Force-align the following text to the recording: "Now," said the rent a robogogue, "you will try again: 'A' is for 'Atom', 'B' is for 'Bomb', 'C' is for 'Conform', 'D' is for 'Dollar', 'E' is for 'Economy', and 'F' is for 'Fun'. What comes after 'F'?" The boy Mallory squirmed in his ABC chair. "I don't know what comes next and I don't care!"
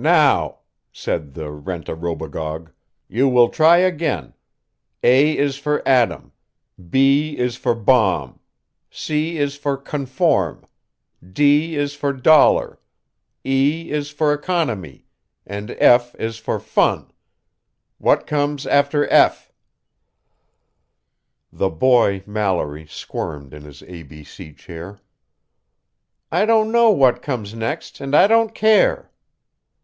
"Now," 0.00 0.58
said 0.92 1.34
the 1.34 1.50
rent 1.50 1.88
a 1.88 1.94
robogogue, 1.96 2.70
"you 3.08 3.26
will 3.28 3.48
try 3.48 3.78
again: 3.78 4.32
'A' 5.02 5.36
is 5.36 5.56
for 5.56 5.82
'Atom', 5.88 6.30
'B' 6.90 7.36
is 7.36 7.56
for 7.56 7.74
'Bomb', 7.74 8.38
'C' 8.90 9.38
is 9.38 9.56
for 9.56 9.76
'Conform', 9.76 10.64
'D' 11.32 11.74
is 11.76 11.94
for 11.96 12.12
'Dollar', 12.12 12.78
'E' 13.44 13.90
is 13.90 14.08
for 14.12 14.32
'Economy', 14.32 15.04
and 15.44 15.72
'F' 15.72 16.14
is 16.14 16.38
for 16.38 16.60
'Fun'. 16.60 17.10
What 17.98 18.24
comes 18.24 18.68
after 18.68 19.04
'F'?" 19.08 19.50
The 21.52 21.70
boy 21.70 22.22
Mallory 22.24 22.86
squirmed 22.86 23.52
in 23.52 23.62
his 23.62 23.82
ABC 23.82 24.56
chair. 24.56 25.00
"I 26.30 26.46
don't 26.46 26.70
know 26.70 26.90
what 26.90 27.20
comes 27.20 27.52
next 27.52 28.00
and 28.00 28.14
I 28.14 28.28
don't 28.28 28.54
care!" 28.54 29.10